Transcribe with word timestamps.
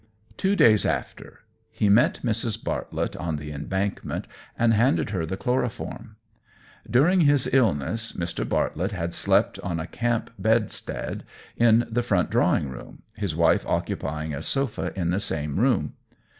Two 0.35 0.55
days 0.55 0.83
after 0.83 1.41
he 1.69 1.87
met 1.87 2.21
Mrs. 2.23 2.63
Bartlett 2.63 3.15
on 3.17 3.35
the 3.35 3.51
Embankment 3.51 4.27
and 4.57 4.73
handed 4.73 5.11
her 5.11 5.27
the 5.27 5.37
chloroform. 5.37 6.15
During 6.89 7.21
his 7.21 7.47
illness, 7.53 8.13
Mr. 8.13 8.43
Bartlett 8.49 8.93
had 8.93 9.13
slept 9.13 9.59
on 9.59 9.79
a 9.79 9.85
camp 9.85 10.31
bedstead 10.39 11.23
in 11.55 11.85
the 11.87 12.01
front 12.01 12.31
drawing 12.31 12.69
room, 12.69 13.03
his 13.13 13.35
wife 13.35 13.63
occupying 13.67 14.33
a 14.33 14.41
sofa 14.41 14.91
in 14.99 15.11
the 15.11 15.19
same 15.19 15.59
room. 15.59 15.93